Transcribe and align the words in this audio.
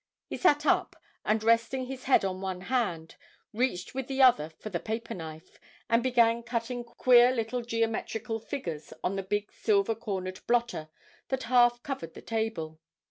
He 0.25 0.35
sat 0.37 0.65
up, 0.65 0.95
and 1.23 1.43
resting 1.43 1.85
his 1.85 2.05
head 2.05 2.25
on 2.25 2.41
one 2.41 2.61
hand, 2.61 3.17
reached 3.53 3.93
with 3.93 4.07
the 4.07 4.19
other 4.19 4.49
for 4.49 4.71
the 4.71 4.79
paper 4.79 5.13
knife, 5.13 5.59
and 5.91 6.01
began 6.01 6.41
cutting 6.41 6.83
queer 6.83 7.31
little 7.31 7.61
geometrical 7.61 8.39
figures 8.39 8.93
on 9.03 9.15
the 9.15 9.21
big 9.21 9.51
silver 9.53 9.93
cornered 9.93 10.39
blotter 10.47 10.89
that 11.27 11.43
half 11.43 11.83
covered 11.83 12.15
the 12.15 12.21
table. 12.23 12.79